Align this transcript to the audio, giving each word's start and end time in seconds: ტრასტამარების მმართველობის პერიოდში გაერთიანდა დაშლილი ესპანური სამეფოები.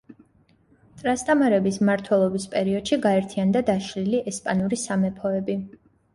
ტრასტამარების 1.01 1.77
მმართველობის 1.81 2.47
პერიოდში 2.55 2.99
გაერთიანდა 3.05 3.63
დაშლილი 3.69 4.25
ესპანური 4.35 4.83
სამეფოები. 4.87 5.61